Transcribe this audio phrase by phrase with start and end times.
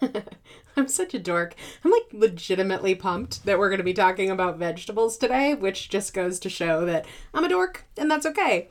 [0.76, 1.54] I'm such a dork.
[1.84, 6.14] I'm like legitimately pumped that we're going to be talking about vegetables today, which just
[6.14, 8.68] goes to show that I'm a dork and that's okay.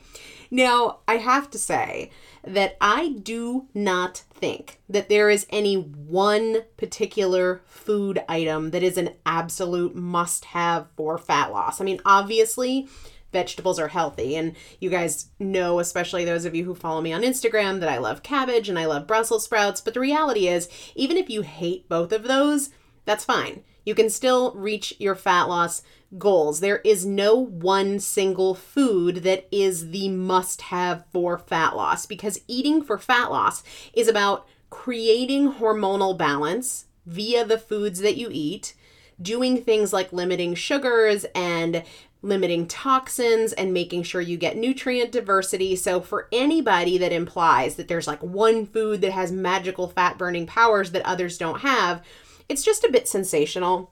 [0.50, 2.12] Now, I have to say
[2.44, 8.98] that I do not think that there is any one particular food item that is
[8.98, 11.82] an absolute must have for fat loss.
[11.82, 12.88] I mean, obviously,
[13.38, 14.36] vegetables are healthy.
[14.36, 18.00] And you guys know, especially those of you who follow me on Instagram, that I
[18.00, 19.80] love cabbage and I love Brussels sprouts.
[19.80, 22.72] But the reality is, even if you hate both of those,
[23.06, 23.64] that's fine.
[23.86, 25.84] You can still reach your fat loss
[26.18, 26.62] goals.
[26.62, 32.42] There is no one single food that is the must have for fat loss because
[32.48, 33.62] eating for fat loss
[33.94, 38.74] is about creating hormonal balance via the foods that you eat,
[39.22, 41.84] doing things like limiting sugars and
[42.28, 45.76] limiting toxins and making sure you get nutrient diversity.
[45.76, 50.46] So, for anybody that implies that there's like one food that has magical fat burning
[50.46, 52.04] powers that others don't have,
[52.50, 53.92] it's just a bit sensational.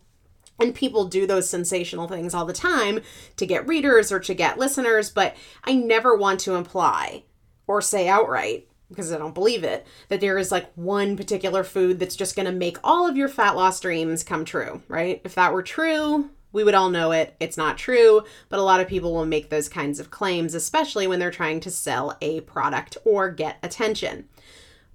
[0.60, 3.02] And people do those sensational things all the time
[3.36, 5.36] to get readers or to get listeners, but
[5.66, 7.24] I never want to imply
[7.68, 12.00] or say outright because I don't believe it, that there is like one particular food
[12.00, 15.22] that's just going to make all of your fat loss dreams come true, right?
[15.24, 17.36] If that were true, we would all know it.
[17.40, 21.06] It's not true, but a lot of people will make those kinds of claims, especially
[21.06, 24.30] when they're trying to sell a product or get attention.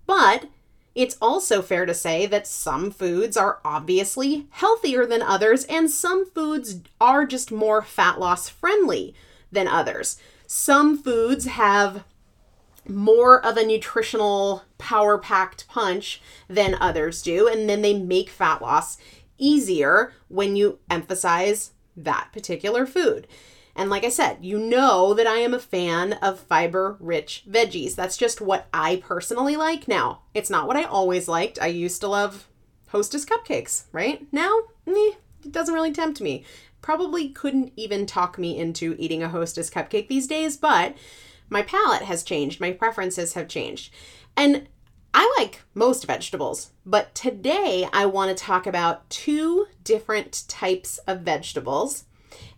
[0.06, 0.46] But
[0.94, 6.24] it's also fair to say that some foods are obviously healthier than others, and some
[6.24, 9.14] foods are just more fat loss friendly
[9.52, 10.18] than others.
[10.46, 12.04] Some foods have
[12.88, 18.62] more of a nutritional power packed punch than others do, and then they make fat
[18.62, 18.96] loss
[19.40, 23.26] easier when you emphasize that particular food.
[23.74, 27.94] And like I said, you know that I am a fan of fiber rich veggies.
[27.94, 29.88] That's just what I personally like.
[29.88, 31.60] Now, it's not what I always liked.
[31.62, 32.48] I used to love
[32.88, 34.26] Hostess cupcakes, right?
[34.32, 34.50] Now,
[34.86, 35.12] eh,
[35.44, 36.44] it doesn't really tempt me.
[36.82, 40.96] Probably couldn't even talk me into eating a Hostess cupcake these days, but
[41.48, 42.60] my palate has changed.
[42.60, 43.92] My preferences have changed.
[44.36, 44.68] And
[45.12, 51.20] I like most vegetables, but today I want to talk about two different types of
[51.20, 52.04] vegetables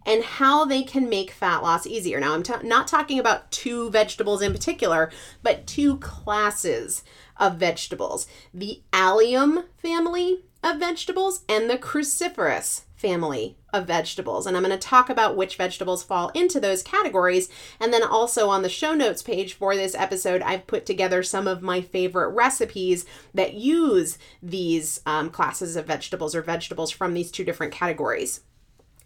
[0.05, 2.21] and how they can make fat loss easier.
[2.21, 5.11] Now, I'm t- not talking about two vegetables in particular,
[5.43, 7.03] but two classes
[7.39, 14.47] of vegetables the allium family of vegetables and the cruciferous family of vegetables.
[14.47, 17.49] And I'm going to talk about which vegetables fall into those categories.
[17.81, 21.49] And then also on the show notes page for this episode, I've put together some
[21.49, 23.05] of my favorite recipes
[23.35, 28.41] that use these um, classes of vegetables or vegetables from these two different categories.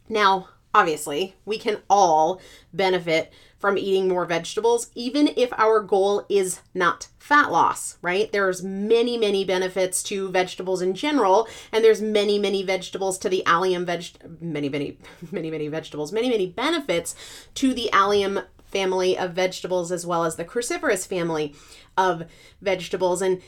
[0.08, 2.38] Now, obviously, we can all
[2.70, 8.30] benefit from eating more vegetables, even if our goal is not fat loss, right?
[8.30, 13.44] There's many, many benefits to vegetables in general, and there's many, many vegetables to the
[13.46, 14.04] allium veg
[14.38, 14.98] many, many,
[15.32, 17.16] many, many vegetables, many, many benefits
[17.54, 21.54] to the allium family of vegetables as well as the cruciferous family
[21.96, 22.24] of
[22.60, 23.22] vegetables.
[23.22, 23.40] And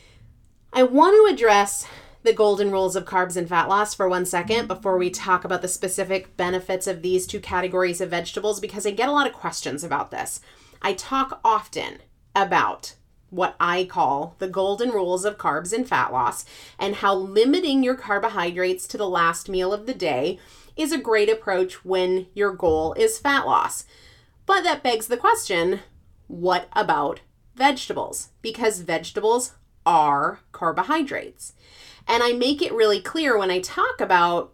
[0.73, 1.87] I want to address
[2.29, 5.63] the golden rules of carbs and fat loss for one second before we talk about
[5.63, 9.33] the specific benefits of these two categories of vegetables because I get a lot of
[9.33, 10.43] questions about this.
[10.83, 12.01] I talk often
[12.37, 12.97] about
[13.31, 16.45] what I call the golden rules of carbs and fat loss
[16.79, 20.39] and how limiting your carbohydrates to the last meal of the day
[20.77, 23.87] is a great approach when your goal is fat loss.
[24.45, 25.81] But that begs the question
[26.27, 27.21] what about
[27.55, 28.29] vegetables?
[28.43, 29.55] Because vegetables
[29.87, 31.55] are carbohydrates.
[32.09, 34.53] And I make it really clear when I talk about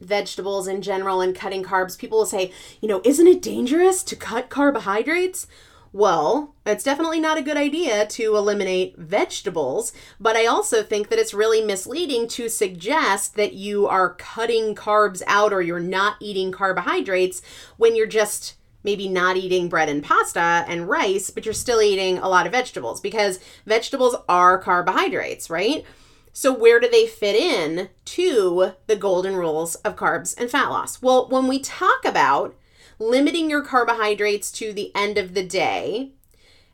[0.00, 1.98] vegetables in general and cutting carbs.
[1.98, 2.50] People will say,
[2.80, 5.46] you know, isn't it dangerous to cut carbohydrates?
[5.92, 11.18] Well, it's definitely not a good idea to eliminate vegetables, but I also think that
[11.18, 16.50] it's really misleading to suggest that you are cutting carbs out or you're not eating
[16.50, 17.42] carbohydrates
[17.76, 22.18] when you're just maybe not eating bread and pasta and rice, but you're still eating
[22.18, 25.84] a lot of vegetables because vegetables are carbohydrates, right?
[26.32, 31.02] So, where do they fit in to the golden rules of carbs and fat loss?
[31.02, 32.56] Well, when we talk about
[32.98, 36.12] limiting your carbohydrates to the end of the day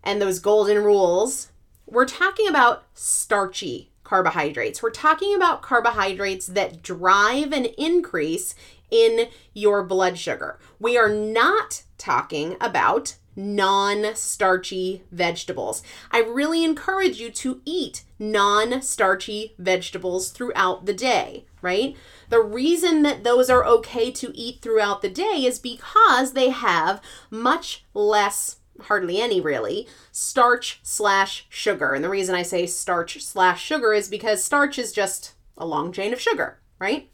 [0.04, 1.50] and those golden rules,
[1.86, 4.82] we're talking about starchy carbohydrates.
[4.82, 8.54] We're talking about carbohydrates that drive an increase
[8.90, 10.58] in your blood sugar.
[10.78, 15.82] We are not talking about non starchy vegetables.
[16.10, 21.96] I really encourage you to eat non starchy vegetables throughout the day, right?
[22.28, 27.00] The reason that those are okay to eat throughout the day is because they have
[27.30, 33.60] much less hardly any really starch slash sugar and the reason i say starch slash
[33.60, 37.10] sugar is because starch is just a long chain of sugar, right?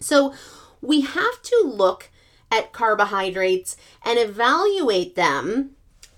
[0.00, 0.34] So
[0.82, 2.10] we have to look
[2.50, 5.76] at carbohydrates and evaluate them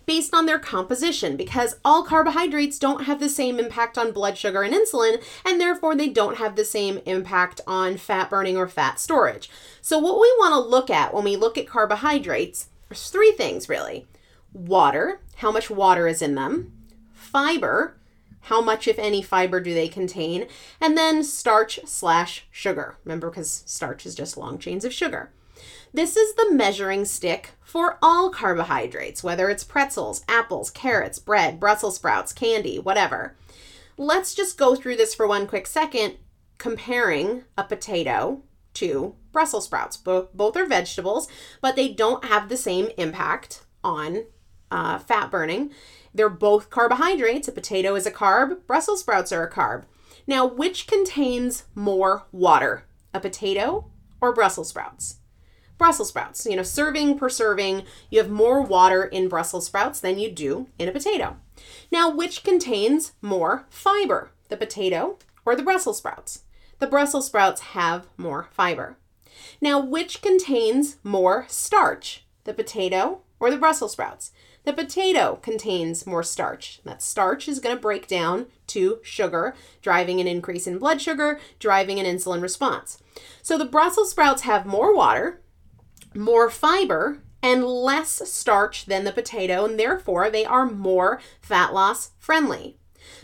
[0.09, 4.63] based on their composition because all carbohydrates don't have the same impact on blood sugar
[4.63, 8.99] and insulin, and therefore they don't have the same impact on fat burning or fat
[8.99, 9.51] storage.
[9.83, 13.69] So, what we want to look at when we look at carbohydrates, there's three things
[13.69, 14.07] really
[14.55, 16.73] water, how much water is in them,
[17.13, 17.95] fiber,
[18.43, 20.47] how much, if any, fiber do they contain,
[20.81, 22.97] and then starch slash sugar.
[23.05, 25.31] Remember, because starch is just long chains of sugar.
[25.93, 31.97] This is the measuring stick for all carbohydrates, whether it's pretzels, apples, carrots, bread, Brussels
[31.97, 33.37] sprouts, candy, whatever.
[33.97, 36.17] Let's just go through this for one quick second,
[36.59, 38.43] comparing a potato
[38.75, 39.97] to Brussels sprouts.
[39.97, 41.27] Both, are vegetables,
[41.63, 44.25] but they don't have the same impact on
[44.71, 45.73] uh, fat burning.
[46.13, 47.49] They're both carbohydrates.
[47.49, 49.85] A potato is a carb, Brussels sprouts are a carb.
[50.27, 53.91] Now, which contains more water, a potato
[54.21, 55.18] or Brussels sprouts?
[55.79, 56.45] Brussels sprouts.
[56.45, 60.69] You know, serving per serving, you have more water in Brussels sprouts than you do
[60.79, 61.37] in a potato.
[61.91, 66.45] Now, which contains more fiber, the potato or the Brussels sprouts?
[66.81, 68.97] The Brussels sprouts have more fiber.
[69.61, 74.33] Now, which contains more starch, the potato or the Brussels sprouts?
[74.65, 76.81] The potato contains more starch.
[76.85, 81.41] That starch is going to break down to sugar, driving an increase in blood sugar,
[81.59, 83.03] driving an insulin response.
[83.43, 85.41] So the Brussels sprouts have more water,
[86.19, 92.11] more fiber and less starch than the potato, and therefore they are more fat loss
[92.19, 92.77] friendly.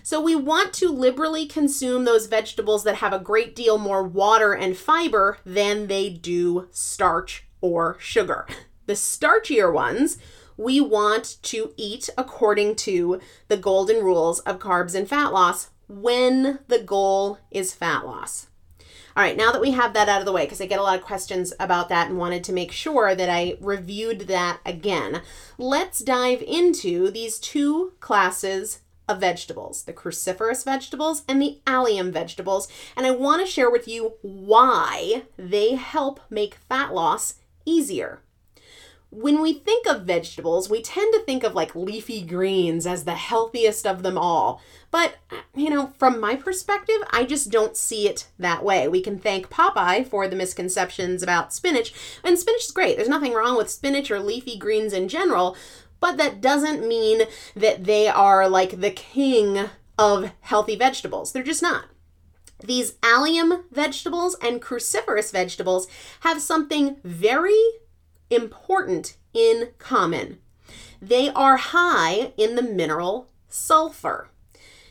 [0.02, 4.52] So we want to liberally consume those vegetables that have a great deal more water
[4.52, 8.46] and fiber than they do starch or sugar.
[8.86, 10.18] The starchier ones
[10.56, 16.60] we want to eat according to the golden rules of carbs and fat loss when
[16.68, 18.46] the goal is fat loss.
[19.16, 20.82] All right, now that we have that out of the way, because I get a
[20.82, 25.22] lot of questions about that and wanted to make sure that I reviewed that again,
[25.56, 32.66] let's dive into these two classes of vegetables the cruciferous vegetables and the allium vegetables.
[32.96, 38.20] And I want to share with you why they help make fat loss easier
[39.14, 43.14] when we think of vegetables, we tend to think of like leafy greens as the
[43.14, 44.60] healthiest of them all.
[44.90, 45.16] But,
[45.54, 48.88] you know, from my perspective, I just don't see it that way.
[48.88, 51.92] We can thank Popeye for the misconceptions about spinach,
[52.22, 52.96] and spinach is great.
[52.96, 55.56] There's nothing wrong with spinach or leafy greens in general,
[56.00, 57.22] but that doesn't mean
[57.54, 59.68] that they are like the king
[59.98, 61.32] of healthy vegetables.
[61.32, 61.86] They're just not.
[62.62, 65.86] These allium vegetables and cruciferous vegetables
[66.20, 67.60] have something very
[68.30, 70.38] important in common.
[71.00, 74.30] They are high in the mineral sulfur.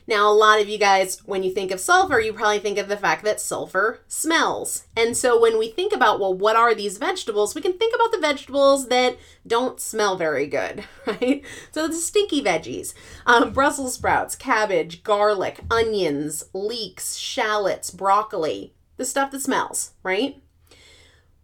[0.05, 2.89] Now, a lot of you guys, when you think of sulfur, you probably think of
[2.89, 4.85] the fact that sulfur smells.
[4.97, 7.55] And so when we think about, well, what are these vegetables?
[7.55, 11.43] We can think about the vegetables that don't smell very good, right?
[11.71, 12.93] So the stinky veggies,
[13.25, 20.41] um, Brussels sprouts, cabbage, garlic, onions, leeks, shallots, broccoli, the stuff that smells, right?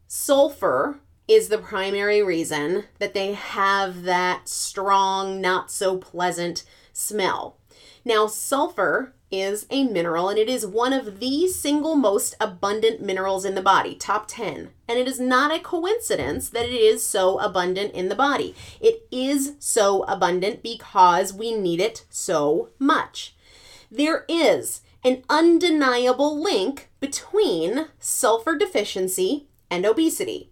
[0.08, 7.56] Sulfur is the primary reason that they have that strong, not so pleasant smell.
[8.04, 13.46] Now, sulfur is a mineral and it is one of the single most abundant minerals
[13.46, 14.70] in the body, top 10.
[14.88, 18.56] And it is not a coincidence that it is so abundant in the body.
[18.82, 23.36] It is so abundant because we need it so much.
[23.92, 30.49] There is an undeniable link between sulfur deficiency and obesity.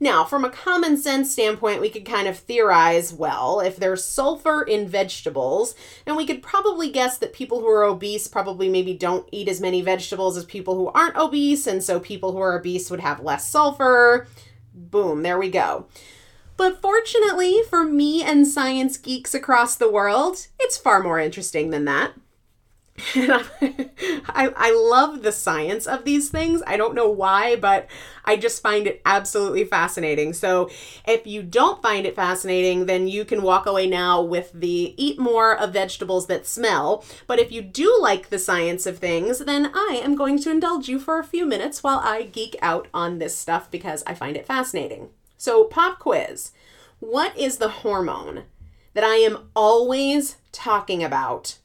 [0.00, 4.62] Now, from a common sense standpoint, we could kind of theorize well, if there's sulfur
[4.62, 5.74] in vegetables,
[6.06, 9.60] and we could probably guess that people who are obese probably maybe don't eat as
[9.60, 13.20] many vegetables as people who aren't obese, and so people who are obese would have
[13.20, 14.28] less sulfur.
[14.72, 15.86] Boom, there we go.
[16.56, 21.84] But fortunately for me and science geeks across the world, it's far more interesting than
[21.84, 22.12] that.
[23.14, 26.62] I, I love the science of these things.
[26.66, 27.86] I don't know why, but
[28.24, 30.32] I just find it absolutely fascinating.
[30.32, 30.68] So,
[31.06, 35.18] if you don't find it fascinating, then you can walk away now with the eat
[35.18, 37.04] more of vegetables that smell.
[37.26, 40.88] But if you do like the science of things, then I am going to indulge
[40.88, 44.36] you for a few minutes while I geek out on this stuff because I find
[44.36, 45.10] it fascinating.
[45.36, 46.50] So, pop quiz
[46.98, 48.44] What is the hormone
[48.94, 51.58] that I am always talking about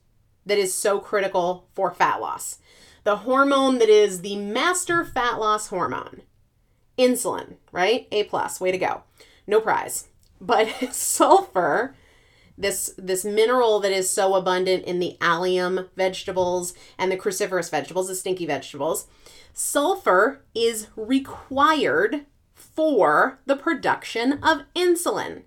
[0.46, 2.60] that is so critical for fat loss.
[3.04, 6.22] The hormone that is the master fat loss hormone.
[6.98, 8.08] Insulin, right?
[8.12, 9.04] A plus, way to go.
[9.48, 10.10] No prize.
[10.42, 11.96] But sulfur
[12.58, 18.08] this this mineral that is so abundant in the allium vegetables and the cruciferous vegetables,
[18.08, 19.08] the stinky vegetables.
[19.54, 25.44] Sulfur is required for the production of insulin.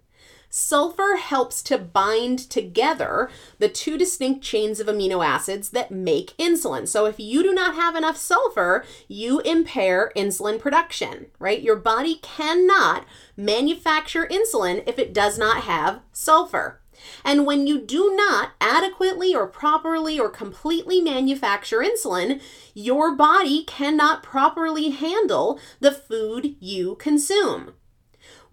[0.58, 6.88] Sulfur helps to bind together the two distinct chains of amino acids that make insulin.
[6.88, 11.60] So, if you do not have enough sulfur, you impair insulin production, right?
[11.60, 13.04] Your body cannot
[13.36, 16.80] manufacture insulin if it does not have sulfur.
[17.22, 22.40] And when you do not adequately or properly or completely manufacture insulin,
[22.72, 27.74] your body cannot properly handle the food you consume.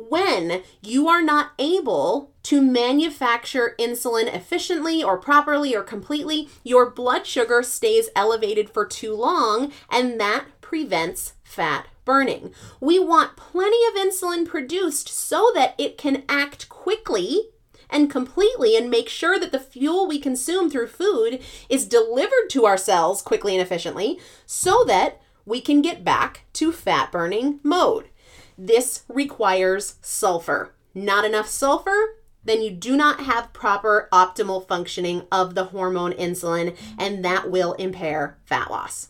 [0.10, 7.26] When you are not able to manufacture insulin efficiently or properly or completely, your blood
[7.26, 12.52] sugar stays elevated for too long, and that prevents fat burning.
[12.82, 17.50] We want plenty of insulin produced so that it can act quickly
[17.90, 22.66] and completely and make sure that the fuel we consume through food is delivered to
[22.66, 28.10] our cells quickly and efficiently so that we can get back to fat burning mode.
[28.58, 30.74] This requires sulfur.
[30.94, 36.76] Not enough sulfur, then you do not have proper optimal functioning of the hormone insulin,
[37.00, 39.10] and that will impair fat loss.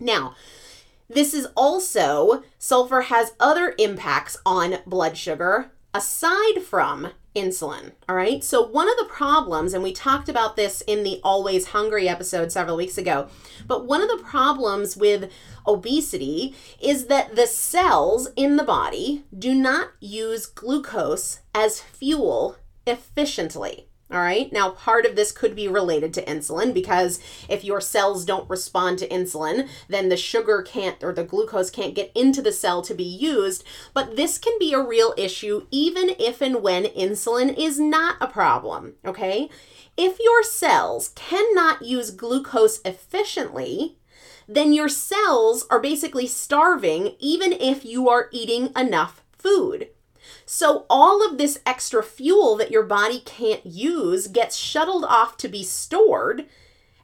[0.00, 0.34] Now,
[1.08, 7.92] this is also, sulfur has other impacts on blood sugar aside from insulin.
[8.08, 8.42] All right.
[8.44, 12.52] So, one of the problems, and we talked about this in the Always Hungry episode
[12.52, 13.28] several weeks ago,
[13.66, 15.30] but one of the problems with
[15.68, 22.56] obesity is that the cells in the body do not use glucose as fuel
[22.86, 23.88] efficiently.
[24.10, 24.50] All right.
[24.50, 28.98] Now, part of this could be related to insulin because if your cells don't respond
[28.98, 32.94] to insulin, then the sugar can't or the glucose can't get into the cell to
[32.94, 33.64] be used.
[33.92, 38.28] But this can be a real issue even if and when insulin is not a
[38.28, 38.94] problem.
[39.04, 39.50] Okay.
[39.98, 43.98] If your cells cannot use glucose efficiently,
[44.48, 49.88] then your cells are basically starving even if you are eating enough food.
[50.46, 55.48] So, all of this extra fuel that your body can't use gets shuttled off to
[55.48, 56.46] be stored.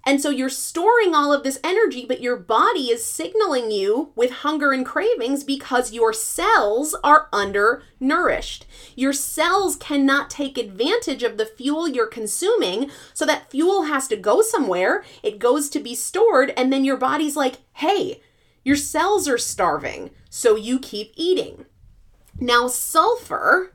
[0.07, 4.31] And so you're storing all of this energy, but your body is signaling you with
[4.31, 8.67] hunger and cravings because your cells are undernourished.
[8.97, 14.17] Your cells cannot take advantage of the fuel you're consuming, so that fuel has to
[14.17, 15.05] go somewhere.
[15.23, 18.21] It goes to be stored, and then your body's like, hey,
[18.63, 21.65] your cells are starving, so you keep eating.
[22.39, 23.73] Now, sulfur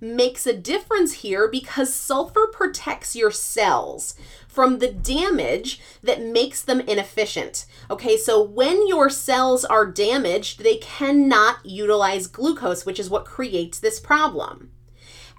[0.00, 4.14] makes a difference here because sulfur protects your cells
[4.46, 7.66] from the damage that makes them inefficient.
[7.90, 13.78] Okay, so when your cells are damaged, they cannot utilize glucose, which is what creates
[13.78, 14.70] this problem.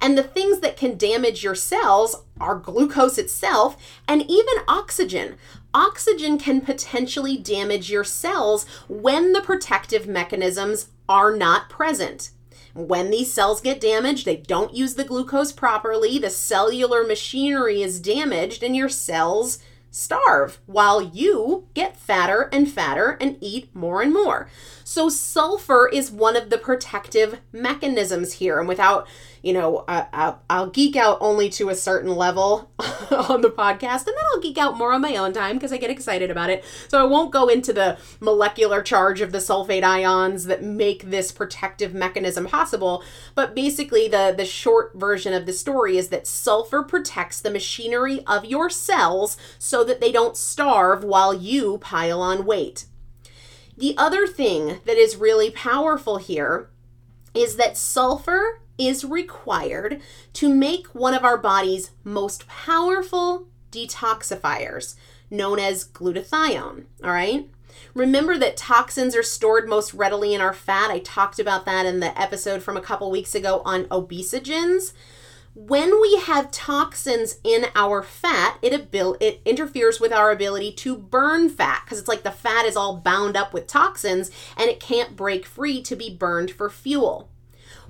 [0.01, 3.75] And the things that can damage your cells are glucose itself
[4.07, 5.35] and even oxygen.
[5.73, 12.29] Oxygen can potentially damage your cells when the protective mechanisms are not present.
[12.87, 17.99] When these cells get damaged, they don't use the glucose properly, the cellular machinery is
[17.99, 19.59] damaged, and your cells
[19.91, 24.47] starve while you get fatter and fatter and eat more and more.
[24.91, 28.57] So, sulfur is one of the protective mechanisms here.
[28.57, 29.07] And without
[29.41, 32.69] you know, I'll, I'll geek out only to a certain level
[33.11, 35.77] on the podcast, and then I'll geek out more on my own time because I
[35.77, 36.63] get excited about it.
[36.87, 41.31] So I won't go into the molecular charge of the sulfate ions that make this
[41.31, 43.03] protective mechanism possible.
[43.35, 48.25] But basically, the, the short version of the story is that sulfur protects the machinery
[48.25, 52.85] of your cells so that they don't starve while you pile on weight.
[53.79, 56.69] The other thing that is really powerful here
[57.33, 60.01] is that sulfur is required
[60.33, 64.95] to make one of our body's most powerful detoxifiers,
[65.31, 66.87] known as glutathione.
[67.01, 67.49] All right?
[67.93, 70.91] Remember that toxins are stored most readily in our fat.
[70.91, 74.91] I talked about that in the episode from a couple weeks ago on obesogens.
[75.55, 80.95] When we have toxins in our fat, it abil- it interferes with our ability to
[80.95, 84.79] burn fat because it's like the fat is all bound up with toxins and it
[84.79, 87.29] can't break free to be burned for fuel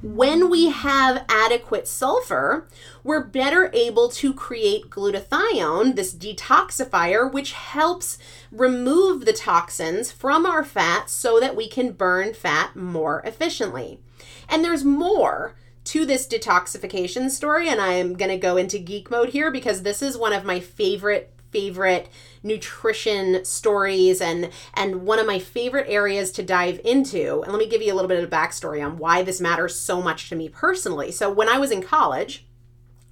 [0.02, 2.68] when we have adequate sulfur,
[3.04, 8.18] we're better able to create glutathione, this detoxifier, which helps
[8.52, 14.00] remove the toxins from our fat so that we can burn fat more efficiently.
[14.48, 15.56] And there's more
[15.90, 20.02] to this detoxification story, and I'm going to go into geek mode here because this
[20.02, 22.08] is one of my favorite favorite
[22.44, 27.68] nutrition stories and and one of my favorite areas to dive into and let me
[27.68, 30.48] give you a little bit of backstory on why this matters so much to me
[30.48, 32.46] personally so when i was in college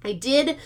[0.04, 0.56] I did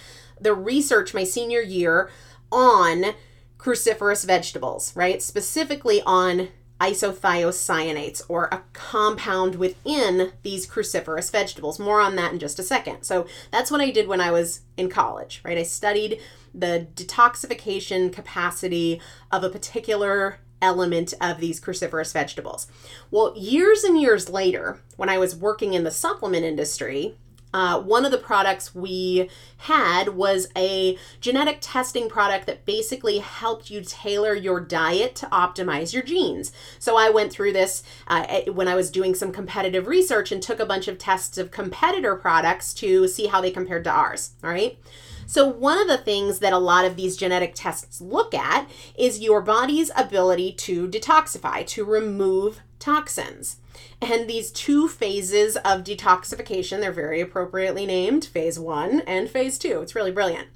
[0.41, 2.11] the research my senior year
[2.51, 3.15] on
[3.59, 5.23] cruciferous vegetables, right?
[5.23, 6.49] Specifically on
[6.83, 11.79] isothiocyanates or a compound within these cruciferous vegetables.
[11.79, 13.05] More on that in just a second.
[13.05, 15.57] So that's what I did when I was in college, right?
[15.57, 16.21] I studied
[16.53, 22.67] the detoxification capacity of a particular element of these cruciferous vegetables.
[23.11, 27.17] Well, years and years later, when I was working in the supplement industry,
[27.55, 33.71] uh, one of the products we had was a genetic testing product that basically helped
[33.71, 36.53] you tailor your diet to optimize your genes.
[36.79, 40.61] So I went through this uh, when I was doing some competitive research and took
[40.61, 44.33] a bunch of tests of competitor products to see how they compared to ours.
[44.43, 44.79] All right.
[45.27, 49.21] So, one of the things that a lot of these genetic tests look at is
[49.21, 53.57] your body's ability to detoxify, to remove toxins.
[54.01, 59.81] And these two phases of detoxification, they're very appropriately named phase one and phase two.
[59.81, 60.49] It's really brilliant.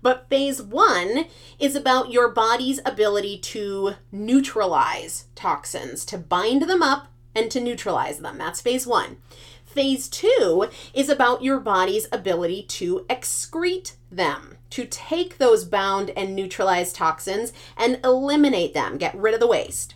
[0.00, 1.26] But phase one
[1.58, 8.18] is about your body's ability to neutralize toxins, to bind them up and to neutralize
[8.18, 8.38] them.
[8.38, 9.16] That's phase one.
[9.64, 16.36] Phase two is about your body's ability to excrete them, to take those bound and
[16.36, 19.94] neutralized toxins and eliminate them, get rid of the waste.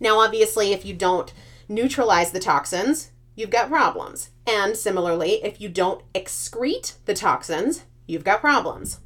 [0.00, 1.32] Now, obviously, if you don't
[1.74, 4.30] neutralize the toxins, you've got problems.
[4.46, 9.00] And similarly, if you don't excrete the toxins, you've got problems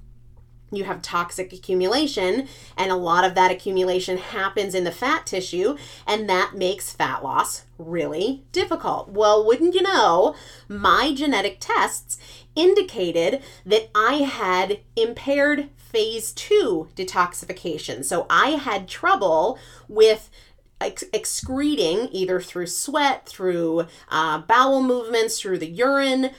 [0.71, 5.77] you have toxic accumulation, and a lot of that accumulation happens in the fat tissue,
[6.07, 9.09] and that makes fat loss really difficult.
[9.09, 10.35] Well, wouldn't you know,
[10.69, 12.19] my genetic tests
[12.55, 18.05] indicated that I had impaired phase two detoxification.
[18.05, 20.29] So I had trouble with
[20.81, 26.31] ex- excreting either through sweat, through uh, bowel movements, through the urine.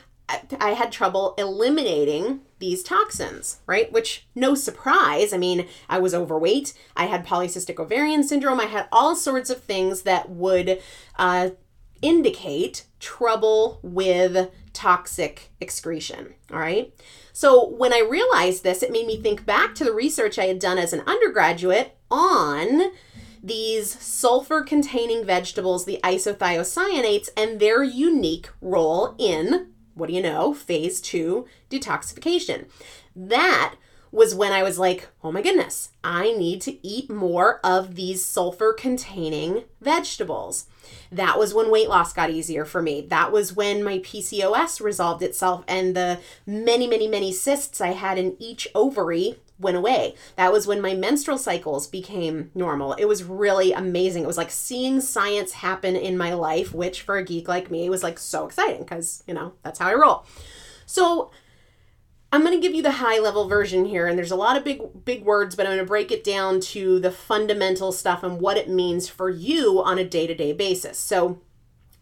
[0.60, 3.91] I had trouble eliminating these toxins, right?
[3.91, 5.34] Which, no surprise.
[5.34, 6.73] I mean, I was overweight.
[6.95, 8.60] I had polycystic ovarian syndrome.
[8.60, 10.80] I had all sorts of things that would
[11.17, 11.49] uh,
[12.02, 16.93] indicate trouble with toxic excretion, all right?
[17.34, 20.60] So, when I realized this, it made me think back to the research I had
[20.60, 22.91] done as an undergraduate on
[23.41, 30.54] these sulfur containing vegetables, the isothiocyanates, and their unique role in what do you know,
[30.54, 32.65] phase two detoxification.
[33.15, 33.75] That
[34.12, 38.25] was when I was like, oh my goodness, I need to eat more of these
[38.25, 40.65] sulfur containing vegetables.
[41.12, 43.02] That was when weight loss got easier for me.
[43.02, 48.17] That was when my PCOS resolved itself and the many, many, many cysts I had
[48.17, 50.15] in each ovary went away.
[50.38, 52.93] That was when my menstrual cycles became normal.
[52.93, 54.24] It was really amazing.
[54.24, 57.89] It was like seeing science happen in my life, which for a geek like me
[57.89, 60.26] was like so exciting because, you know, that's how I roll.
[60.86, 61.32] So,
[62.32, 64.63] I'm going to give you the high level version here and there's a lot of
[64.63, 68.39] big big words but I'm going to break it down to the fundamental stuff and
[68.39, 71.00] what it means for you on a day-to-day basis.
[71.00, 71.41] So,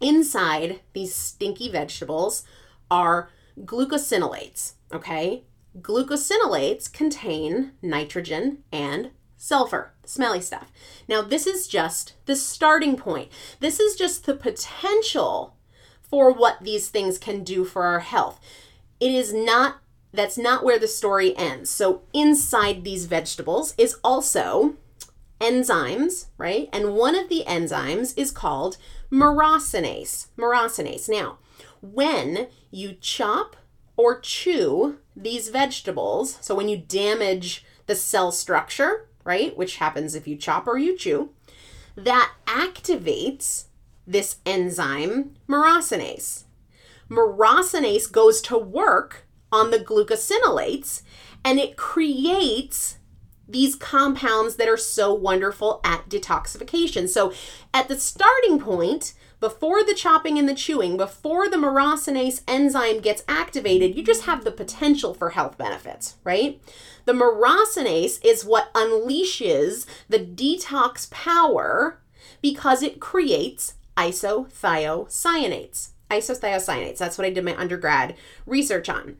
[0.01, 2.43] inside these stinky vegetables
[2.91, 3.29] are
[3.61, 5.43] glucosinolates, okay?
[5.81, 10.71] Glucosinolates contain nitrogen and sulfur, smelly stuff.
[11.07, 13.29] Now, this is just the starting point.
[13.59, 15.55] This is just the potential
[16.01, 18.39] for what these things can do for our health.
[18.99, 19.77] It is not,
[20.11, 21.69] that's not where the story ends.
[21.69, 24.75] So, inside these vegetables is also
[25.39, 26.69] enzymes, right?
[26.73, 28.77] And one of the enzymes is called
[29.11, 30.27] myrosinase.
[30.37, 31.07] Myrosinase.
[31.07, 31.37] Now,
[31.81, 33.55] when you chop
[33.95, 40.27] or chew these vegetables, so when you damage the cell structure, right, which happens if
[40.27, 41.31] you chop or you chew,
[41.95, 43.65] that activates
[44.05, 46.43] this enzyme myrosinase.
[47.09, 51.01] Myrosinase goes to work on the glucosinolates
[51.43, 52.97] and it creates
[53.47, 57.07] these compounds that are so wonderful at detoxification.
[57.07, 57.33] So,
[57.73, 63.23] at the starting point, before the chopping and the chewing, before the myrosinase enzyme gets
[63.27, 66.59] activated, you just have the potential for health benefits, right?
[67.05, 71.99] The myrosinase is what unleashes the detox power
[72.41, 75.89] because it creates isothiocyanates.
[76.09, 79.17] Isothiocyanates, that's what I did my undergrad research on.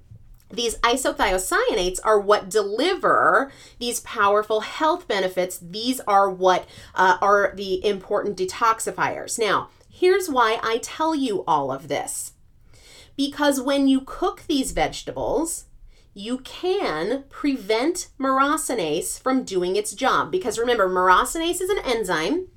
[0.50, 5.58] These isothiocyanates are what deliver these powerful health benefits.
[5.58, 9.38] These are what uh, are the important detoxifiers.
[9.38, 9.70] Now,
[10.00, 12.34] Here's why I tell you all of this.
[13.16, 15.66] Because when you cook these vegetables,
[16.14, 20.32] you can prevent myrosinase from doing its job.
[20.32, 22.48] Because remember, myrosinase is an enzyme,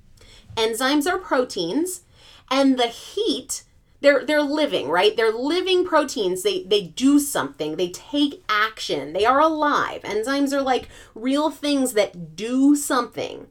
[0.55, 2.03] enzymes are proteins,
[2.50, 3.64] and the heat
[4.03, 5.16] they're they're living, right?
[5.16, 6.42] They're living proteins.
[6.42, 7.76] They they do something.
[7.76, 9.14] They take action.
[9.14, 10.03] They are alive.
[10.03, 13.46] Enzymes are like real things that do something.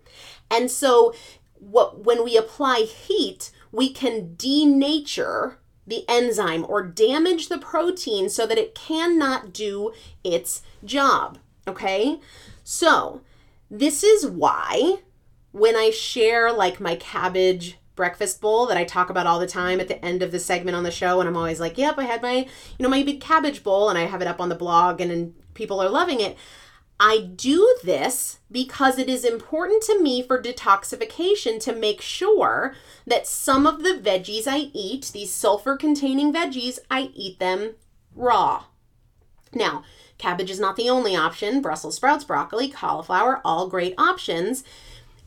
[0.51, 1.15] And so
[1.59, 5.55] what when we apply heat, we can denature
[5.85, 9.91] the enzyme or damage the protein so that it cannot do
[10.23, 11.39] its job.
[11.67, 12.19] Okay?
[12.63, 13.21] So,
[13.69, 14.99] this is why
[15.51, 19.79] when I share like my cabbage breakfast bowl that I talk about all the time
[19.79, 22.03] at the end of the segment on the show and I'm always like, "Yep, I
[22.03, 24.55] had my, you know, my big cabbage bowl and I have it up on the
[24.55, 26.37] blog and, and people are loving it."
[26.99, 32.75] I do this because it is important to me for detoxification to make sure
[33.07, 37.75] that some of the veggies I eat, these sulfur containing veggies, I eat them
[38.15, 38.65] raw.
[39.53, 39.83] Now,
[40.17, 41.61] cabbage is not the only option.
[41.61, 44.63] Brussels sprouts, broccoli, cauliflower, all great options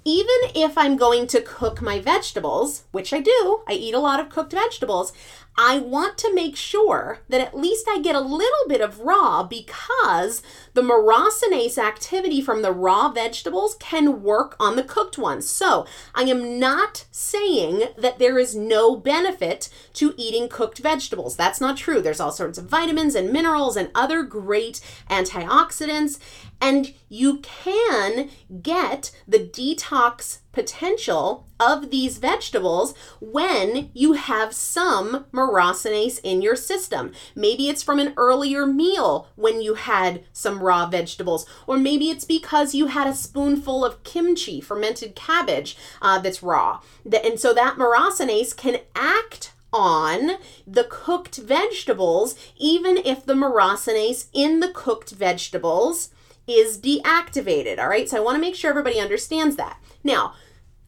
[0.05, 4.19] even if I'm going to cook my vegetables, which I do, I eat a lot
[4.19, 5.13] of cooked vegetables,
[5.57, 9.43] I want to make sure that at least I get a little bit of raw
[9.43, 15.51] because the myrosinase activity from the raw vegetables can work on the cooked ones.
[15.51, 21.37] So I am not saying that there is no benefit to eating cooked vegetables.
[21.37, 22.01] That's not true.
[22.01, 26.19] There's all sorts of vitamins and minerals and other great antioxidants.
[26.63, 28.31] And you can
[28.63, 37.11] get the detox potential of these vegetables when you have some myrosinase in your system.
[37.35, 42.25] Maybe it's from an earlier meal when you had some raw vegetables, or maybe it's
[42.25, 46.81] because you had a spoonful of kimchi, fermented cabbage, uh, that's raw.
[47.05, 50.33] And so that myrosinase can act on
[50.67, 56.11] the cooked vegetables, even if the myrosinase in the cooked vegetables
[56.47, 57.79] is deactivated.
[57.79, 59.81] All right, so I want to make sure everybody understands that.
[60.03, 60.35] Now,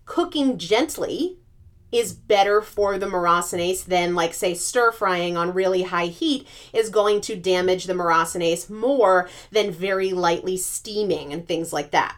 [0.05, 1.39] cooking gently
[1.93, 6.91] is better for the myrosinase than, like, say, stir frying on really high heat is
[6.91, 12.17] going to damage the myrosinase more than very lightly steaming and things like that.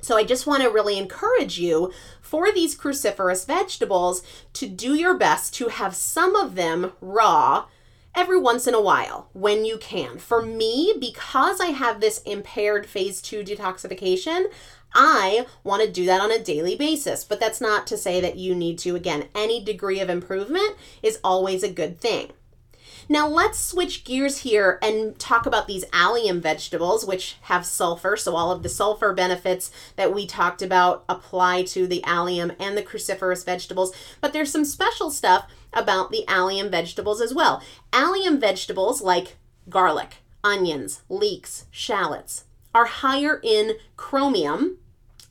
[0.00, 4.22] So, I just want to really encourage you for these cruciferous vegetables
[4.54, 7.66] to do your best to have some of them raw
[8.14, 10.18] every once in a while when you can.
[10.18, 14.46] For me, because I have this impaired phase two detoxification,
[14.94, 17.24] I want to do that on a daily basis.
[17.24, 18.94] But that's not to say that you need to.
[18.94, 22.30] Again, any degree of improvement is always a good thing.
[23.08, 28.16] Now let's switch gears here and talk about these allium vegetables, which have sulfur.
[28.16, 32.76] So all of the sulfur benefits that we talked about apply to the allium and
[32.76, 33.94] the cruciferous vegetables.
[34.20, 37.62] But there's some special stuff about the allium vegetables as well.
[37.92, 39.36] Allium vegetables like
[39.68, 44.78] garlic, onions, leeks, shallots are higher in chromium,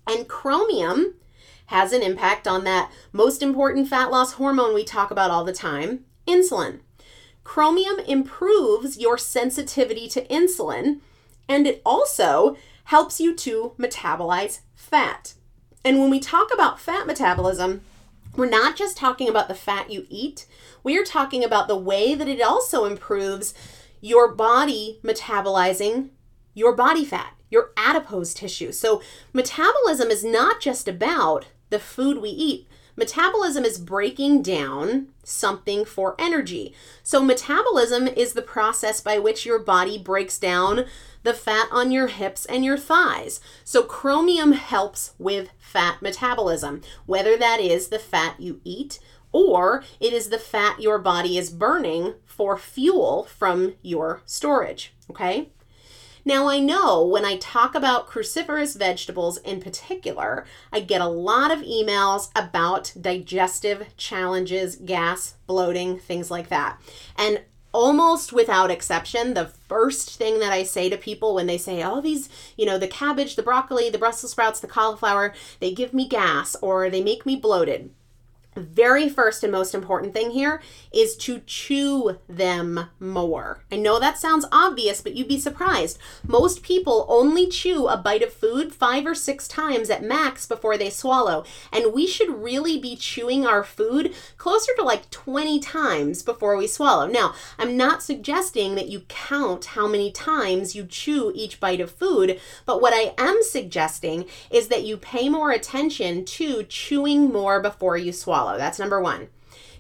[0.08, 1.16] and chromium
[1.68, 5.54] has an impact on that most important fat loss hormone we talk about all the
[5.54, 6.80] time, insulin.
[7.44, 11.00] Chromium improves your sensitivity to insulin
[11.48, 15.34] and it also helps you to metabolize fat.
[15.84, 17.82] And when we talk about fat metabolism,
[18.36, 20.46] we're not just talking about the fat you eat,
[20.84, 23.54] we are talking about the way that it also improves
[24.02, 26.10] your body metabolizing
[26.54, 28.72] your body fat, your adipose tissue.
[28.72, 29.02] So,
[29.32, 36.16] metabolism is not just about the food we eat, Metabolism is breaking down something for
[36.20, 36.76] energy.
[37.02, 40.86] So, metabolism is the process by which your body breaks down
[41.24, 43.40] the fat on your hips and your thighs.
[43.64, 49.00] So, chromium helps with fat metabolism, whether that is the fat you eat
[49.32, 54.94] or it is the fat your body is burning for fuel from your storage.
[55.10, 55.50] Okay?
[56.26, 61.52] Now, I know when I talk about cruciferous vegetables in particular, I get a lot
[61.52, 66.80] of emails about digestive challenges, gas, bloating, things like that.
[67.18, 67.42] And
[67.74, 72.00] almost without exception, the first thing that I say to people when they say, oh,
[72.00, 76.08] these, you know, the cabbage, the broccoli, the Brussels sprouts, the cauliflower, they give me
[76.08, 77.90] gas or they make me bloated
[78.56, 80.62] very first and most important thing here
[80.92, 83.64] is to chew them more.
[83.72, 85.98] I know that sounds obvious, but you'd be surprised.
[86.28, 90.78] Most people only chew a bite of food five or six times at max before
[90.78, 96.22] they swallow, and we should really be chewing our food closer to like 20 times
[96.22, 97.08] before we swallow.
[97.08, 101.92] Now, I'm not suggesting that you count how many times you chew each bite of
[101.92, 107.60] food, but what I am suggesting is that you pay more attention to chewing more
[107.60, 108.58] before you swallow follow.
[108.58, 109.30] That's number one.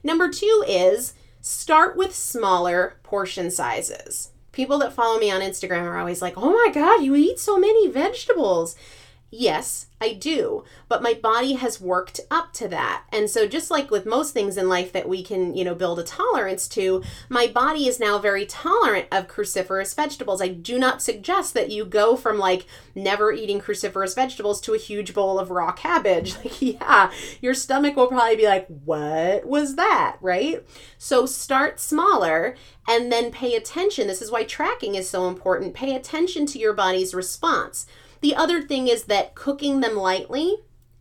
[0.04, 4.32] Number two is start with smaller portion sizes.
[4.52, 7.58] People that follow me on Instagram are always like, oh my God, you eat so
[7.58, 8.76] many vegetables.
[9.36, 13.06] Yes, I do, but my body has worked up to that.
[13.12, 15.98] And so just like with most things in life that we can, you know, build
[15.98, 20.40] a tolerance to, my body is now very tolerant of cruciferous vegetables.
[20.40, 24.78] I do not suggest that you go from like never eating cruciferous vegetables to a
[24.78, 26.36] huge bowl of raw cabbage.
[26.44, 30.64] Like, yeah, your stomach will probably be like, "What was that?" right?
[30.98, 32.56] So start smaller
[32.88, 34.08] and then pay attention.
[34.08, 35.74] This is why tracking is so important.
[35.74, 37.86] Pay attention to your body's response.
[38.24, 40.56] The other thing is that cooking them lightly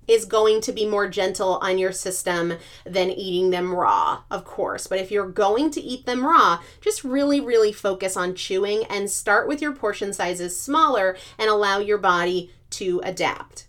[0.09, 2.55] is going to be more gentle on your system
[2.85, 4.89] than eating them raw, of course.
[4.89, 9.09] But if you're going to eat them raw, just really, really focus on chewing and
[9.09, 13.69] start with your portion sizes smaller and allow your body to adapt.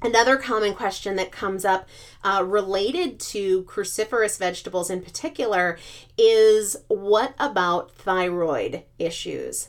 [0.00, 1.86] Another common question that comes up
[2.24, 5.78] uh, related to cruciferous vegetables in particular
[6.16, 9.68] is what about thyroid issues?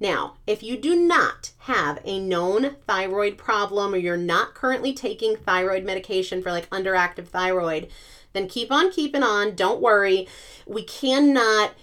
[0.00, 5.36] Now, if you do not have a known thyroid problem or you're not currently taking
[5.36, 7.88] thyroid medication for like underactive thyroid,
[8.32, 9.56] then keep on keeping on.
[9.56, 10.28] Don't worry.
[10.66, 11.74] We cannot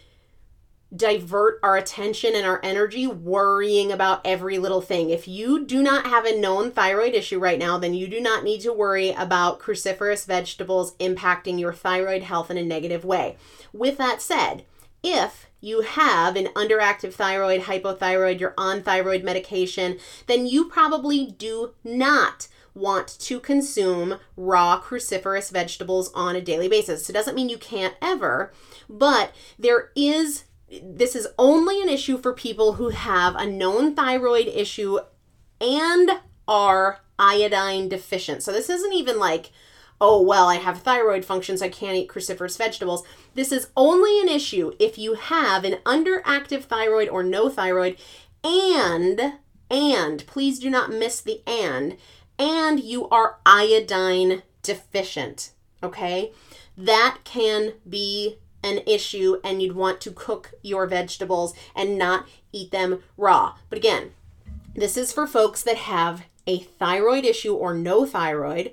[0.95, 5.09] divert our attention and our energy worrying about every little thing.
[5.09, 8.43] If you do not have a known thyroid issue right now, then you do not
[8.43, 13.35] need to worry about cruciferous vegetables impacting your thyroid health in a negative way.
[13.73, 14.63] With that said,
[15.03, 19.97] if you have an underactive thyroid, hypothyroid, you're on thyroid medication,
[20.27, 27.05] then you probably do not want to consume raw cruciferous vegetables on a daily basis.
[27.05, 28.53] So it doesn't mean you can't ever,
[28.87, 34.47] but there is this is only an issue for people who have a known thyroid
[34.47, 34.99] issue
[35.61, 36.11] and
[36.47, 38.43] are iodine deficient.
[38.43, 39.51] So this isn't even like
[40.01, 43.03] oh, well, I have thyroid functions, I can't eat cruciferous vegetables.
[43.33, 47.97] This is only an issue if you have an underactive thyroid or no thyroid,
[48.43, 49.35] and,
[49.69, 51.97] and, please do not miss the and,
[52.37, 56.31] and you are iodine deficient, okay?
[56.77, 62.71] That can be an issue, and you'd want to cook your vegetables and not eat
[62.71, 63.55] them raw.
[63.69, 64.11] But again,
[64.73, 68.71] this is for folks that have a thyroid issue or no thyroid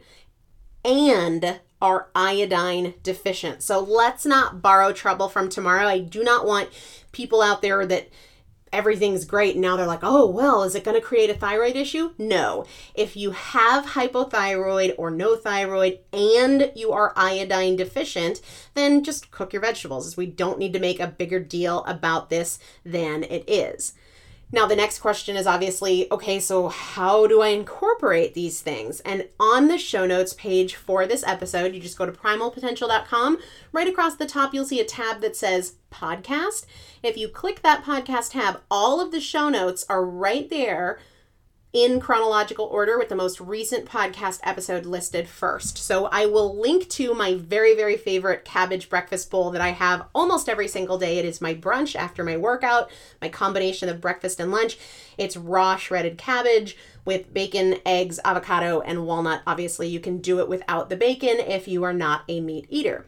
[0.84, 3.62] and are iodine deficient.
[3.62, 5.86] So let's not borrow trouble from tomorrow.
[5.86, 6.70] I do not want
[7.10, 8.08] people out there that
[8.72, 11.76] everything's great and now they're like, oh, well, is it going to create a thyroid
[11.76, 12.12] issue?
[12.16, 12.64] No.
[12.94, 18.40] If you have hypothyroid or no thyroid and you are iodine deficient,
[18.74, 20.16] then just cook your vegetables.
[20.16, 23.92] We don't need to make a bigger deal about this than it is.
[24.54, 29.00] Now, the next question is obviously okay, so how do I incorporate these things?
[29.00, 33.38] And on the show notes page for this episode, you just go to primalpotential.com.
[33.72, 36.66] Right across the top, you'll see a tab that says podcast.
[37.02, 40.98] If you click that podcast tab, all of the show notes are right there
[41.72, 45.78] in chronological order with the most recent podcast episode listed first.
[45.78, 50.06] So I will link to my very, very favorite cabbage breakfast bowl that I have
[50.14, 51.18] almost every single day.
[51.18, 52.90] It is my brunch after my workout,
[53.22, 54.78] my combination of breakfast and lunch.
[55.16, 59.42] It's raw shredded cabbage with bacon, eggs, avocado, and walnut.
[59.46, 63.06] Obviously, you can do it without the bacon if you are not a meat eater.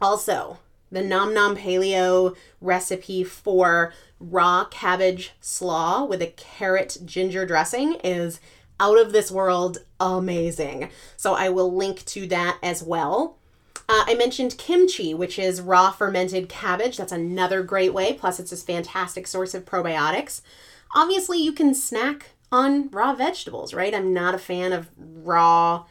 [0.00, 0.58] Also,
[0.90, 8.40] the Nom Nom Paleo recipe for raw cabbage slaw with a carrot ginger dressing is
[8.78, 10.90] out of this world amazing.
[11.16, 13.38] So I will link to that as well.
[13.88, 16.96] Uh, I mentioned kimchi, which is raw fermented cabbage.
[16.96, 18.14] That's another great way.
[18.14, 20.40] Plus, it's a fantastic source of probiotics.
[20.94, 23.94] Obviously, you can snack on raw vegetables, right?
[23.94, 25.84] I'm not a fan of raw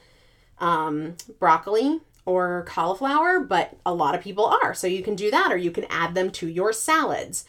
[0.60, 4.73] um, broccoli or cauliflower, but a lot of people are.
[4.73, 7.45] So you can do that, or you can add them to your salads.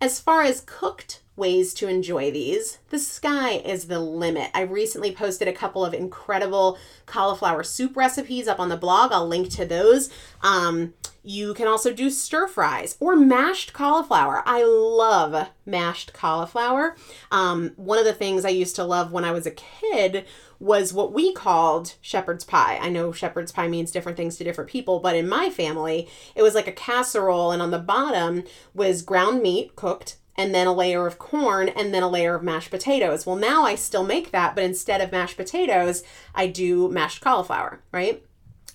[0.00, 4.50] As far as cooked ways to enjoy these, the sky is the limit.
[4.54, 9.12] I recently posted a couple of incredible cauliflower soup recipes up on the blog.
[9.12, 10.10] I'll link to those.
[10.42, 10.94] Um,
[11.26, 14.44] you can also do stir fries or mashed cauliflower.
[14.46, 16.94] I love mashed cauliflower.
[17.32, 20.24] Um, one of the things I used to love when I was a kid
[20.60, 22.78] was what we called shepherd's pie.
[22.80, 26.42] I know shepherd's pie means different things to different people, but in my family, it
[26.42, 30.72] was like a casserole, and on the bottom was ground meat cooked and then a
[30.72, 33.26] layer of corn and then a layer of mashed potatoes.
[33.26, 37.80] Well, now I still make that, but instead of mashed potatoes, I do mashed cauliflower,
[37.90, 38.22] right?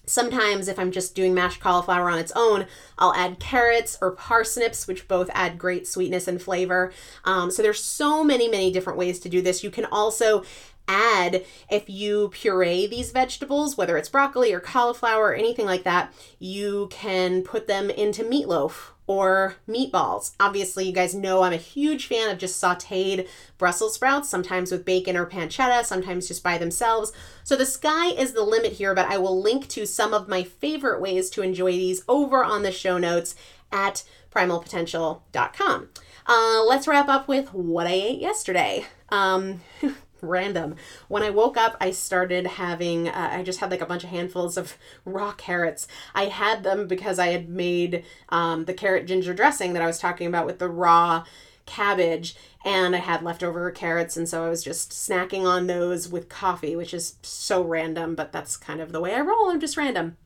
[0.06, 2.66] Sometimes, if I'm just doing mashed cauliflower on its own,
[2.98, 6.92] I'll add carrots or parsnips, which both add great sweetness and flavor.
[7.24, 9.64] Um, so there's so many, many different ways to do this.
[9.64, 10.44] You can also
[10.92, 16.14] add if you puree these vegetables, whether it's broccoli or cauliflower or anything like that,
[16.38, 20.34] you can put them into meatloaf or meatballs.
[20.40, 23.28] Obviously, you guys know I'm a huge fan of just sauteed
[23.58, 27.12] Brussels sprouts, sometimes with bacon or pancetta, sometimes just by themselves.
[27.44, 30.44] So the sky is the limit here, but I will link to some of my
[30.44, 33.36] favorite ways to enjoy these over on the show notes
[33.72, 35.90] at primalpotential.com.
[36.28, 38.86] Uh, let's wrap up with what I ate yesterday.
[39.10, 39.62] Um,
[40.22, 40.76] random.
[41.08, 44.10] When I woke up, I started having, uh, I just had like a bunch of
[44.10, 45.88] handfuls of raw carrots.
[46.16, 50.00] I had them because I had made um, the carrot ginger dressing that I was
[50.00, 51.26] talking about with the raw
[51.66, 56.30] cabbage and I had leftover carrots and so I was just snacking on those with
[56.30, 59.50] coffee, which is so random, but that's kind of the way I roll.
[59.50, 60.18] I'm just random.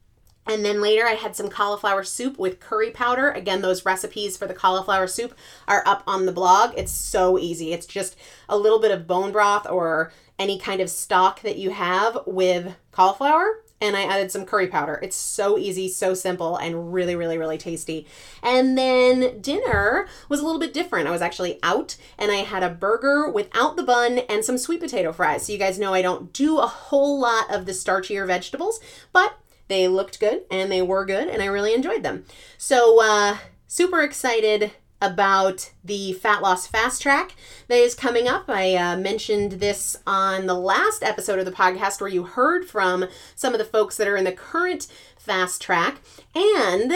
[0.48, 3.32] And then later I had some cauliflower soup with curry powder.
[3.32, 5.36] Again, those recipes for the cauliflower soup
[5.68, 6.74] are up on the blog.
[6.78, 7.74] It's so easy.
[7.74, 8.16] It's just
[8.48, 12.76] a little bit of bone broth or any kind of stock that you have with
[12.92, 13.62] cauliflower.
[13.82, 15.00] And I added some curry powder.
[15.04, 18.08] It's so easy, so simple, and really, really, really tasty.
[18.42, 21.08] And then dinner was a little bit different.
[21.08, 24.80] I was actually out and I had a burger without the bun and some sweet
[24.80, 25.46] potato fries.
[25.46, 28.80] So you guys know I don't do a whole lot of the starchier vegetables,
[29.12, 29.38] but
[29.68, 32.26] they looked good and they were good, and I really enjoyed them.
[32.58, 33.38] So, uh,
[33.68, 37.36] super excited about the fat loss fast track
[37.68, 38.46] that is coming up.
[38.48, 43.08] I uh, mentioned this on the last episode of the podcast where you heard from
[43.36, 44.88] some of the folks that are in the current
[45.18, 46.02] fast track.
[46.34, 46.94] And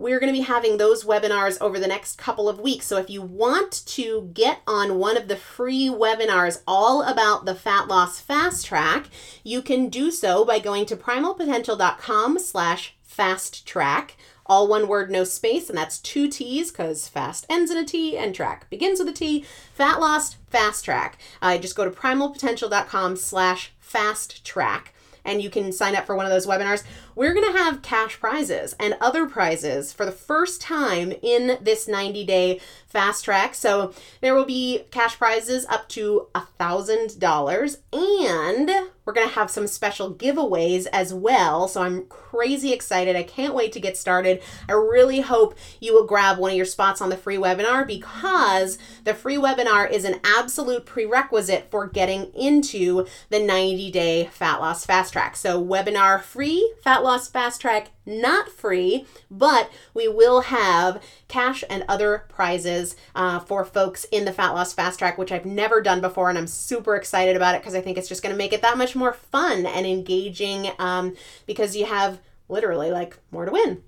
[0.00, 2.86] we're going to be having those webinars over the next couple of weeks.
[2.86, 7.54] So if you want to get on one of the free webinars all about the
[7.54, 9.08] fat loss fast track,
[9.44, 15.22] you can do so by going to primalpotential.com slash fast track all one word, no
[15.22, 19.08] space, and that's two T's because fast ends in a T and track begins with
[19.08, 19.44] a T.
[19.74, 21.18] Fat loss, fast track.
[21.40, 24.92] Uh, just go to primalpotential.com slash fast track
[25.24, 26.82] and you can sign up for one of those webinars.
[27.20, 31.86] We're going to have cash prizes and other prizes for the first time in this
[31.86, 33.54] 90 day fast track.
[33.54, 33.92] So
[34.22, 38.70] there will be cash prizes up to a $1,000 and
[39.04, 41.68] we're going to have some special giveaways as well.
[41.68, 43.16] So I'm crazy excited.
[43.16, 44.42] I can't wait to get started.
[44.68, 48.78] I really hope you will grab one of your spots on the free webinar because
[49.04, 54.84] the free webinar is an absolute prerequisite for getting into the 90 day fat loss
[54.84, 55.36] fast track.
[55.36, 61.84] So, webinar free, fat loss fast track not free, but we will have cash and
[61.88, 66.00] other prizes uh, for folks in the Fat Loss Fast Track, which I've never done
[66.00, 68.52] before, and I'm super excited about it because I think it's just going to make
[68.52, 71.14] it that much more fun and engaging um,
[71.46, 73.82] because you have literally like more to win.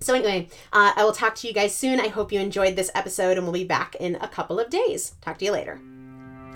[0.00, 1.98] So, anyway, uh, I will talk to you guys soon.
[1.98, 5.14] I hope you enjoyed this episode, and we'll be back in a couple of days.
[5.20, 5.80] Talk to you later.